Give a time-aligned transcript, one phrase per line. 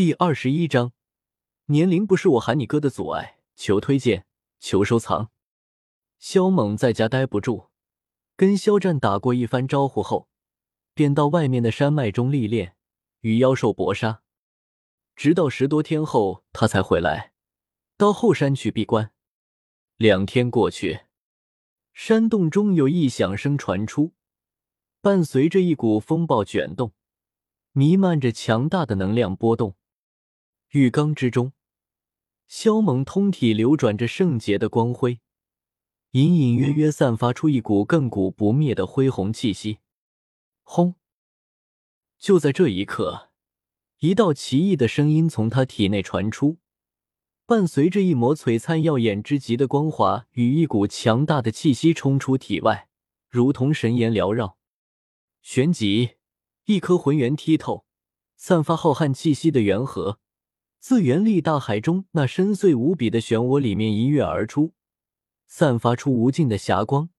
[0.00, 0.94] 第二十一章，
[1.66, 4.24] 年龄不是我喊你哥的阻碍，求推荐，
[4.58, 5.30] 求收藏。
[6.18, 7.68] 萧猛在家待不住，
[8.34, 10.30] 跟肖战打过一番招呼后，
[10.94, 12.76] 便到外面的山脉中历练，
[13.20, 14.22] 与妖兽搏杀，
[15.14, 17.34] 直到十多天后他才回来，
[17.98, 19.12] 到后山去闭关。
[19.98, 21.00] 两天过去，
[21.92, 24.14] 山洞中有异响声传出，
[25.02, 26.94] 伴随着一股风暴卷动，
[27.72, 29.76] 弥漫着强大的能量波动。
[30.72, 31.52] 浴缸之中，
[32.46, 35.18] 萧猛通体流转着圣洁的光辉，
[36.12, 39.78] 隐隐约约散发出一股亘古不灭的恢宏气息。
[40.62, 40.94] 轰！
[42.20, 43.30] 就在这一刻，
[43.98, 46.58] 一道奇异的声音从他体内传出，
[47.46, 52.88] 伴随着一抹璀璨耀眼之极的光华与一股强大的气息冲出体外，
[53.28, 54.56] 如同神焰缭绕。
[55.42, 56.10] 旋即，
[56.66, 57.84] 一颗浑圆剔透、
[58.36, 60.20] 散发浩瀚气息的圆核。
[60.80, 64.72] 自原力大海中那深邃无比的漩涡里面一跃而出，
[65.46, 67.10] 散发出无尽的霞光，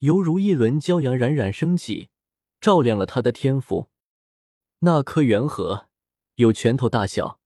[0.00, 2.08] 犹如一轮骄阳冉冉升起，
[2.60, 3.88] 照亮了他的天赋。
[4.80, 5.86] 那颗圆核
[6.34, 7.38] 有拳头大小，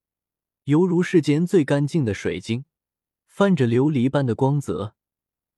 [0.64, 2.64] 犹如世间最干净的水晶，
[3.26, 4.94] 泛着琉璃般的光泽，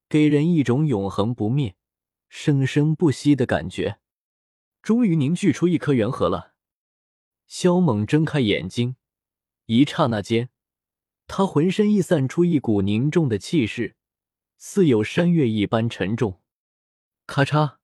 [0.08, 1.76] 给人一种永恒不灭、
[2.28, 4.00] 生生不息的感觉。
[4.82, 6.54] 终于凝聚出一颗圆核了。
[7.46, 8.96] 萧猛睁开眼睛。
[9.66, 10.50] 一刹那间，
[11.26, 13.96] 他浑身溢散出一股凝重的气势，
[14.58, 16.42] 似有山岳一般沉重。
[17.26, 17.76] 咔嚓！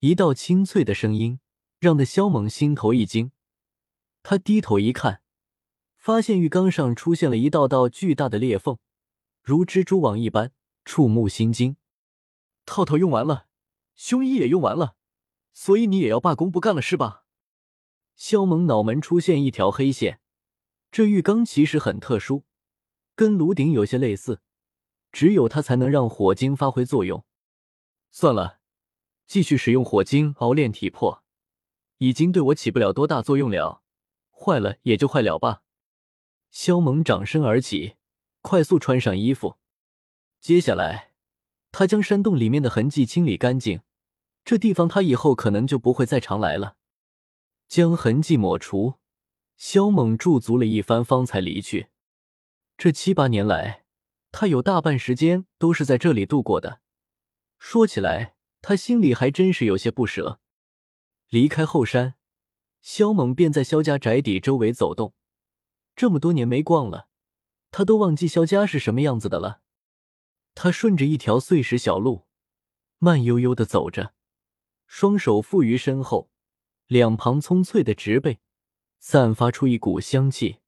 [0.00, 1.38] 一道清脆的声音
[1.78, 3.30] 让得萧猛心头一惊。
[4.24, 5.22] 他低头一看，
[5.96, 8.78] 发现浴缸上出现了一道道巨大的裂缝，
[9.42, 10.52] 如蜘蛛网一般，
[10.84, 11.76] 触目心惊。
[12.66, 13.46] 套套用完了，
[13.94, 14.96] 胸衣也用完了，
[15.52, 17.24] 所以你也要罢工不干了是吧？
[18.16, 20.20] 萧猛脑门出现一条黑线。
[20.90, 22.44] 这浴缸其实很特殊，
[23.14, 24.40] 跟炉鼎有些类似，
[25.12, 27.24] 只有它才能让火晶发挥作用。
[28.10, 28.58] 算了，
[29.26, 31.22] 继续使用火晶熬炼体魄，
[31.98, 33.82] 已经对我起不了多大作用了，
[34.30, 35.62] 坏了也就坏了吧。
[36.50, 37.96] 萧猛长身而起，
[38.40, 39.58] 快速穿上衣服。
[40.40, 41.12] 接下来，
[41.70, 43.82] 他将山洞里面的痕迹清理干净，
[44.44, 46.76] 这地方他以后可能就不会再常来了。
[47.68, 48.94] 将痕迹抹除。
[49.58, 51.88] 萧猛驻足了一番，方才离去。
[52.76, 53.84] 这七八年来，
[54.30, 56.80] 他有大半时间都是在这里度过的。
[57.58, 60.40] 说起来，他心里还真是有些不舍。
[61.28, 62.14] 离开后山，
[62.80, 65.12] 萧猛便在萧家宅邸周围走动。
[65.96, 67.08] 这么多年没逛了，
[67.72, 69.62] 他都忘记萧家是什么样子的了。
[70.54, 72.26] 他顺着一条碎石小路，
[72.98, 74.14] 慢悠悠的走着，
[74.86, 76.30] 双手负于身后，
[76.86, 78.38] 两旁葱翠的植被。
[78.98, 80.58] 散发出一股香气，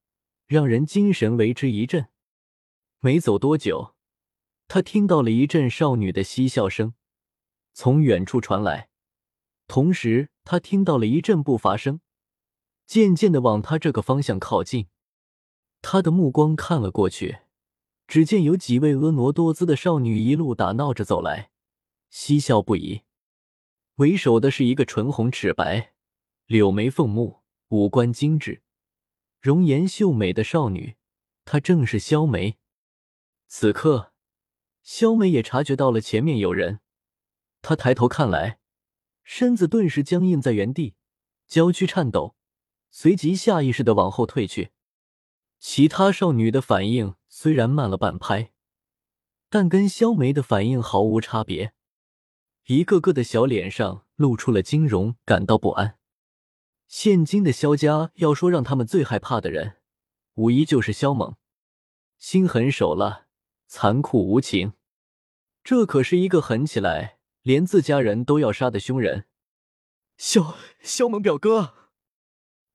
[0.47, 2.09] 让人精神为之一振。
[3.01, 3.95] 没走多久，
[4.69, 6.95] 他听到了一阵少女的嬉笑声
[7.73, 8.89] 从远处传来，
[9.67, 12.01] 同时他听到了一阵步伐声，
[12.87, 14.89] 渐渐的往他这个方向靠近。
[15.83, 17.39] 他的目光看了过去，
[18.07, 21.51] 只见有几位婀娜多姿的少女一路打闹着走来，
[22.11, 23.03] 嬉笑不已。
[23.97, 25.95] 为首的是一个唇红齿白、
[26.47, 27.40] 柳眉凤目。
[27.71, 28.63] 五官精致、
[29.41, 30.97] 容颜秀美的少女，
[31.45, 32.59] 她正是萧梅。
[33.47, 34.13] 此刻，
[34.83, 36.81] 萧梅也察觉到了前面有人，
[37.63, 38.59] 她抬头看来，
[39.23, 40.97] 身子顿时僵硬在原地，
[41.47, 42.35] 娇躯颤抖，
[42.91, 44.73] 随即下意识的往后退去。
[45.61, 48.51] 其他少女的反应虽然慢了半拍，
[49.49, 51.73] 但跟萧梅的反应毫无差别，
[52.67, 56.00] 一个个的小脸上露出了惊容，感到不安。
[56.91, 59.77] 现今的萧家，要说让他们最害怕的人，
[60.34, 61.37] 无疑就是萧猛，
[62.19, 63.28] 心狠手辣，
[63.69, 64.73] 残酷无情。
[65.62, 69.27] 这可是一个狠起来连自家人都要杀的凶人。
[70.17, 71.75] 萧萧猛表哥，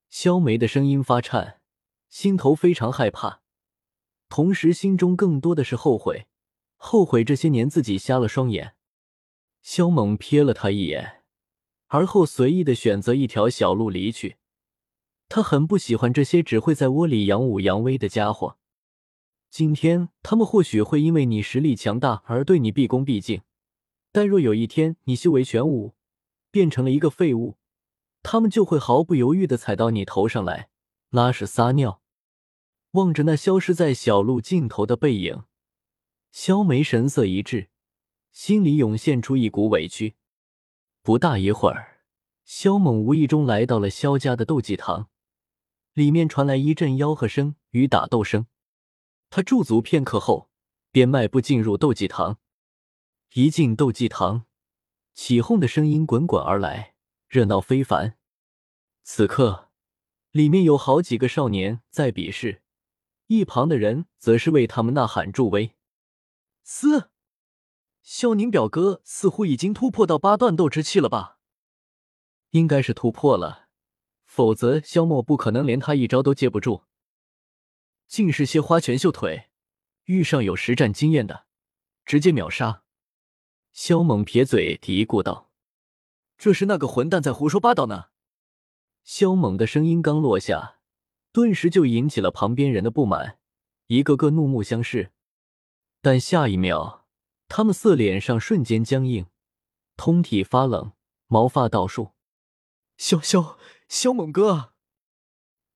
[0.08, 1.60] 萧梅的声音发颤，
[2.08, 3.42] 心头非常害怕，
[4.30, 6.28] 同时心中更多的是后悔，
[6.78, 8.78] 后悔这些年自己瞎了双眼。
[9.62, 11.25] 萧猛瞥了他一眼。
[11.88, 14.38] 而后随意的选择一条小路离去。
[15.28, 18.58] 他很不喜欢这些只会在窝里扬武扬威的家伙。
[19.50, 23.42] 今天他们或许会因为你实力强大而对你毕恭毕敬，
[24.12, 25.96] 但若有一天你修为全无，
[26.52, 27.58] 变成了一个废物，
[28.22, 30.70] 他们就会毫不犹豫的踩到你头上来
[31.10, 32.02] 拉屎撒尿。
[32.92, 35.44] 望着那消失在小路尽头的背影，
[36.32, 37.70] 萧梅神色一滞，
[38.32, 40.16] 心里涌现出一股委屈。
[41.06, 42.00] 不大一会儿，
[42.46, 45.08] 萧猛无意中来到了萧家的斗技堂。
[45.94, 48.48] 里面传来一阵吆喝声与打斗声。
[49.30, 50.50] 他驻足片刻后，
[50.90, 52.40] 便迈步进入斗技堂。
[53.34, 54.46] 一进斗技堂，
[55.14, 56.96] 起哄的声音滚滚而来，
[57.28, 58.18] 热闹非凡。
[59.04, 59.70] 此刻，
[60.32, 62.64] 里面有好几个少年在比试，
[63.28, 65.76] 一旁的人则是为他们呐喊助威。
[66.64, 67.12] 嘶，
[68.08, 71.40] 萧宁表哥似乎已经突破到八段斗之气了吧？
[72.52, 73.68] 应该是突破了，
[74.26, 76.84] 否则萧默不可能连他一招都接不住。
[78.08, 79.50] 尽是些花拳绣腿，
[80.04, 81.48] 遇上有实战经验的，
[82.06, 82.84] 直接秒杀。
[83.74, 85.50] 萧猛撇嘴嘀咕道
[86.38, 88.10] ：“这是那个混蛋在胡说八道呢。”
[89.04, 90.78] 萧猛的声音刚落下，
[91.32, 93.40] 顿时就引起了旁边人的不满，
[93.88, 95.12] 一个个怒目相视。
[96.02, 97.05] 但下一秒，
[97.58, 99.28] 他们色脸上瞬间僵硬，
[99.96, 100.92] 通体发冷，
[101.28, 102.12] 毛发倒竖。
[102.98, 103.58] 萧萧
[103.88, 104.74] 萧猛哥，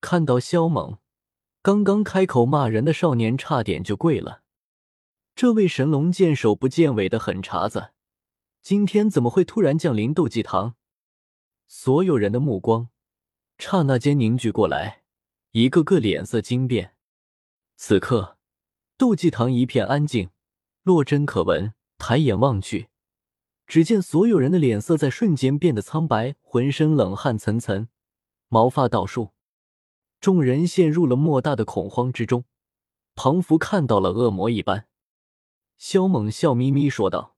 [0.01, 0.97] 看到萧猛。
[1.61, 4.43] 刚刚开口骂人的少年差点就跪了。
[5.33, 7.91] 这位神龙见首不见尾的狠茬子，
[8.61, 10.75] 今天怎么会突然降临斗技堂？
[11.65, 12.89] 所有人的目光
[13.57, 15.03] 刹那间凝聚过来，
[15.51, 16.97] 一个个脸色惊变。
[17.77, 18.37] 此刻，
[18.97, 20.29] 斗技堂一片安静，
[20.83, 21.73] 落针可闻。
[22.01, 22.87] 抬眼望去，
[23.67, 27.89] 只见所有人的脸色在瞬间变得苍白，浑身冷汗涔涔，
[28.47, 29.33] 毛发倒竖。
[30.21, 32.45] 众人陷入了莫大的恐慌之中，
[33.15, 34.87] 庞福看到了恶魔一般。
[35.77, 37.35] 萧猛笑眯眯说道：“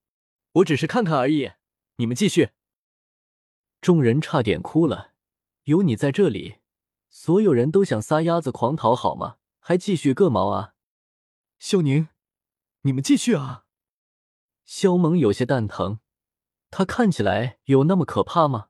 [0.61, 1.53] 我只是看看而已，
[1.95, 2.51] 你们继续。”
[3.81, 5.13] 众人差点哭了。
[5.63, 6.57] 有你在这里，
[7.09, 9.37] 所有人都想撒丫子狂逃，好吗？
[9.59, 10.75] 还继续个毛啊！
[11.57, 12.09] 秀宁，
[12.83, 13.65] 你们继续啊！
[14.65, 15.99] 萧猛有些蛋疼，
[16.71, 18.69] 他看起来有那么可怕吗？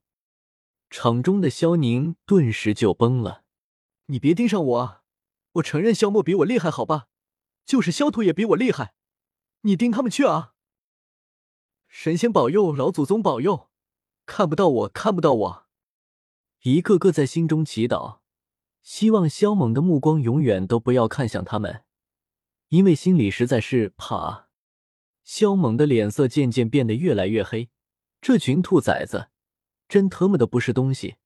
[0.90, 3.46] 场中的萧宁顿时就崩了。
[4.08, 5.04] 你别盯上我啊！
[5.54, 7.08] 我承认萧默比我厉害，好吧，
[7.66, 8.96] 就是萧土也比我厉害，
[9.62, 10.56] 你盯他们去啊！
[11.88, 13.69] 神仙保佑，老祖宗保佑，
[14.25, 15.68] 看不到我，看不到我！
[16.64, 18.19] 一个个在心中祈祷，
[18.81, 21.86] 希望萧猛的目光永远都不要看向他们，
[22.71, 24.47] 因为心里实在是怕。
[25.23, 27.69] 肖猛的脸色渐渐变得越来越黑，
[28.21, 29.29] 这群兔崽子
[29.89, 31.18] 真特么的不是东西，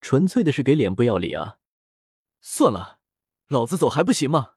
[0.00, 1.58] 纯粹的是给脸不要脸啊！
[2.40, 2.98] 算了，
[3.46, 4.54] 老子走还不行吗？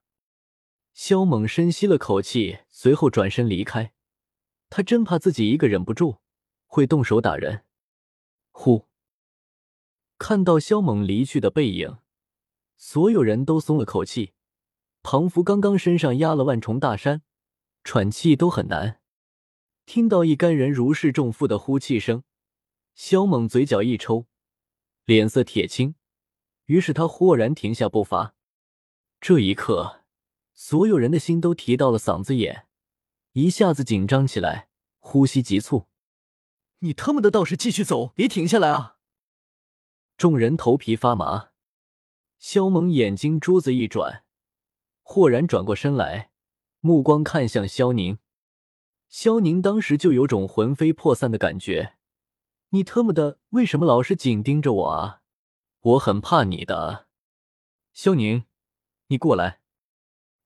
[0.94, 3.94] 肖猛深吸了口气，随后转身离开。
[4.72, 6.18] 他真怕自己一个忍不住
[6.66, 7.66] 会动手打人。
[8.50, 8.88] 呼！
[10.18, 12.00] 看到肖猛离去的背影，
[12.78, 14.34] 所有人都松了口气。
[15.04, 17.24] 庞福刚刚身上压了万重大山，
[17.84, 19.02] 喘气都很难。
[19.86, 22.24] 听到一干人如释重负的呼气声，
[22.94, 24.28] 萧猛嘴角一抽，
[25.06, 25.96] 脸色铁青。
[26.66, 28.36] 于是他豁然停下步伐。
[29.20, 30.04] 这一刻，
[30.54, 32.68] 所有人的心都提到了嗓子眼，
[33.34, 34.70] 一下子紧张起来，
[35.00, 35.88] 呼吸急促。
[36.80, 38.98] 你他妈的倒是继续走，别停下来啊！
[40.18, 41.50] 众人头皮发麻。
[42.40, 44.24] 萧猛眼睛珠子一转，
[45.02, 46.32] 豁然转过身来，
[46.80, 48.20] 目光看向萧宁。
[49.10, 51.96] 萧宁当时就有种魂飞魄散的感觉。
[52.70, 55.22] 你特么的为什么老是紧盯着我啊？
[55.82, 57.08] 我很怕你的，
[57.92, 58.46] 萧宁，
[59.08, 59.60] 你过来。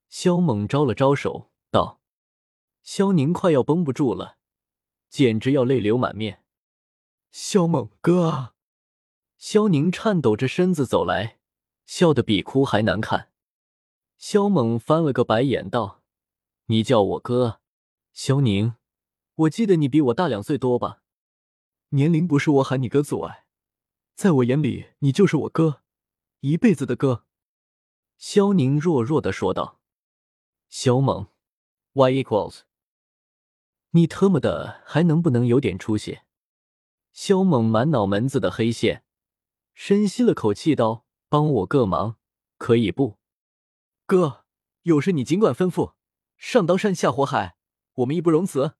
[0.10, 2.00] 萧猛招了招手，道
[2.82, 4.38] ：“萧宁快要绷不住了，
[5.10, 6.44] 简直要泪流满面。”
[7.32, 8.54] 萧猛哥，
[9.38, 11.40] 萧宁颤抖着身子走来，
[11.86, 13.30] 笑得比哭还难看。
[14.18, 16.02] 萧猛翻了个白眼，道
[16.68, 17.62] ：“你叫我哥，
[18.14, 18.76] 萧宁，
[19.36, 21.02] 我记得你比我大两岁多吧？
[21.90, 23.46] 年龄不是我喊你哥阻碍。”
[24.16, 25.82] 在我眼里，你就是我哥，
[26.40, 27.26] 一辈子的哥。”
[28.18, 29.82] 萧宁弱弱的说道。
[30.70, 31.28] 萧猛
[31.94, 32.62] ，Y equals，
[33.92, 36.20] 你特么的还能不能有点出息？
[37.12, 39.04] 萧猛满脑门子的黑线，
[39.74, 42.18] 深吸了口气道：“帮我个忙，
[42.58, 43.18] 可以不？
[44.06, 44.46] 哥，
[44.84, 45.94] 有事你尽管吩咐，
[46.38, 47.58] 上刀山下火海，
[47.96, 48.76] 我们义不容辞。”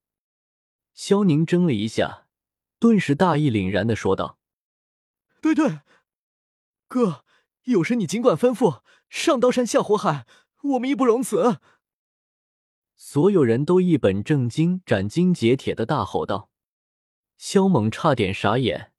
[0.94, 2.28] 萧宁怔了一下，
[2.78, 4.38] 顿时大义凛然的说道。
[5.40, 5.80] 对对，
[6.86, 7.24] 哥，
[7.64, 10.26] 有事你尽管吩咐，上刀山下火海，
[10.62, 11.60] 我们义不容辞。
[12.94, 16.50] 所有人都一本正经、斩钉截铁的大吼道。
[17.36, 18.92] 萧猛差点傻眼，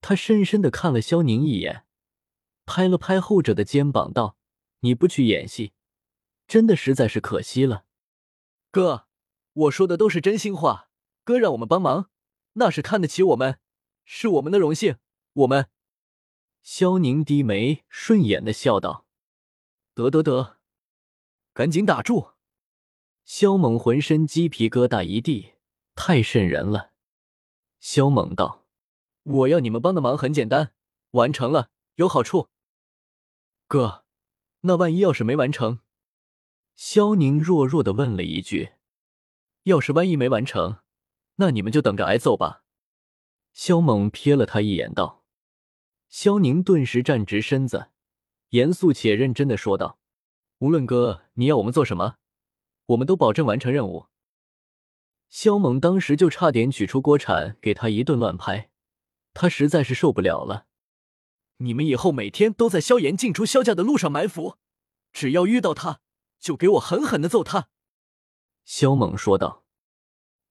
[0.00, 1.86] 他深深的看了萧宁一眼，
[2.64, 4.36] 拍了拍后者的肩膀道
[4.80, 5.72] ：“你不去演戏，
[6.46, 7.84] 真的实在是可惜了。”
[8.70, 9.06] 哥，
[9.52, 10.90] 我说的都是真心话，
[11.24, 12.10] 哥让我们帮忙，
[12.54, 13.58] 那是看得起我们，
[14.04, 14.98] 是我们的荣幸。
[15.32, 15.68] 我们
[16.62, 19.06] 萧宁低眉顺眼的笑道
[19.94, 20.58] ：“得得得，
[21.52, 22.32] 赶紧打住！”
[23.24, 25.54] 肖猛浑身鸡皮疙瘩一地，
[25.94, 26.92] 太瘆人了。
[27.80, 28.64] 肖猛道
[29.24, 30.72] ：“我要你们帮的忙很简单，
[31.10, 32.48] 完成了有好处。”
[33.68, 34.05] 哥，
[34.66, 35.78] 那万一要是没完成？
[36.74, 38.72] 萧宁弱弱的问了一句
[39.62, 40.78] ：“要是万一没完成，
[41.36, 42.64] 那你们就等着挨揍吧。”
[43.54, 45.24] 萧猛瞥了他一眼，道。
[46.08, 47.90] 萧宁顿时站直身子，
[48.50, 50.00] 严肃且认真的说道
[50.58, 52.16] ：“无论哥你要我们做什么，
[52.86, 54.06] 我们都保证完成任务。”
[55.30, 58.70] 萧猛当时就差点取出锅铲给他一顿乱拍，
[59.32, 60.65] 他实在是受不了了。
[61.58, 64.56] 你们以后每天都在萧炎进出萧家的路上埋伏，
[65.12, 66.00] 只要遇到他。
[66.38, 67.70] 就给我狠狠的揍他！”
[68.64, 69.64] 萧猛说道。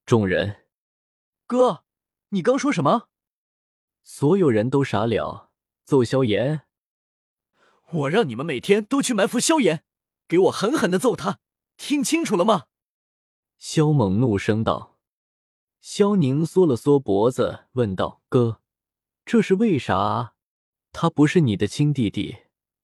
[0.06, 0.66] 众人，
[1.48, 1.86] 哥，
[2.30, 3.08] 你刚说什么？
[4.04, 5.52] 所有人都傻了。
[5.84, 6.68] 揍萧炎？
[7.92, 9.86] 我让你们每天都去埋伏萧炎，
[10.28, 11.40] 给我狠狠的揍他！
[11.78, 12.66] 听清楚了吗？
[13.58, 14.98] 萧猛怒声道。
[15.80, 18.62] 萧宁缩了缩脖子，问道：“哥，
[19.24, 20.35] 这是为啥啊？
[20.98, 22.38] 他不是你的亲弟弟，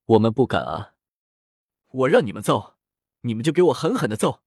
[0.04, 0.96] 我们不敢啊！
[1.92, 2.76] 我让你们揍！”
[3.24, 4.42] 你们就给我狠狠的揍，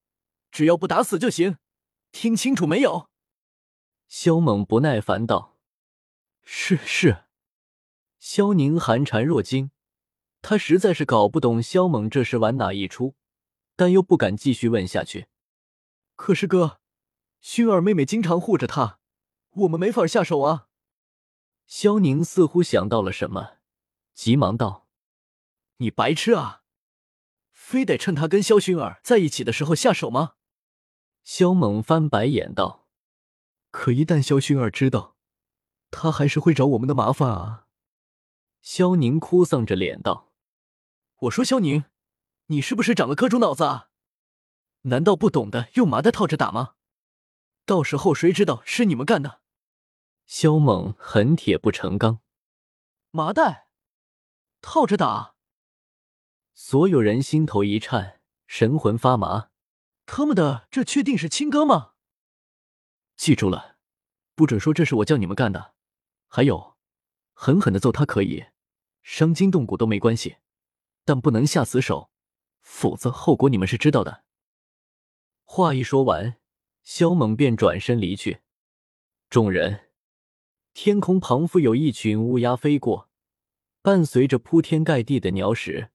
[0.51, 1.57] 只要不打死就行，
[2.13, 3.09] 听清楚没有？
[4.07, 5.57] 萧猛不耐烦道
[6.45, 7.25] ：“是是。”
[8.21, 9.71] 萧宁寒蝉若惊，
[10.43, 13.15] 他实在是搞不懂萧猛这是玩哪一出，
[13.77, 15.29] 但又不敢继续问下去。
[16.17, 16.81] 可是哥，
[17.43, 18.99] 薰儿妹妹经常护着他，
[19.53, 20.69] 我们没法下手啊。
[21.67, 23.59] 萧宁似乎想到了什么，
[24.13, 24.87] 急忙道
[25.79, 26.63] ：“你白痴啊！”
[27.51, 30.35] 非得趁他跟萧薰儿在一起的时候下手吗？
[31.23, 32.87] 萧猛翻白眼道
[33.73, 35.17] ：“可一旦萧薰儿知道，
[35.91, 37.67] 他还是会找我们的麻烦啊。”
[38.61, 40.33] 萧宁哭丧着脸道
[41.21, 41.85] ：“我说萧宁，
[42.47, 43.91] 你是不是长了颗猪脑子啊？
[44.83, 46.75] 难道不懂得用麻袋套着打吗？
[47.65, 49.41] 到时候谁知道是你们干的？”
[50.27, 52.21] 萧猛恨铁不成钢
[53.11, 53.69] ：“麻袋
[54.61, 55.37] 套着打。”
[56.55, 59.51] 所有人心头一颤，神魂发麻。
[60.07, 61.93] 他们的，这确定是亲哥吗？
[63.17, 63.79] 记住了，
[64.35, 65.75] 不准说这是我叫你们干的。
[66.27, 66.77] 还有，
[67.33, 68.47] 狠狠的揍他可以，
[69.03, 70.37] 伤筋动骨都没关系，
[71.05, 72.11] 但不能下死手，
[72.61, 74.25] 否则后果你们是知道的。
[75.45, 76.39] 话一说完，
[76.83, 78.43] 萧猛便转身离去。
[79.31, 79.84] 众人，
[80.75, 83.09] 天空旁复有一群乌鸦飞过，
[83.81, 85.91] 伴随着铺天盖地的鸟屎。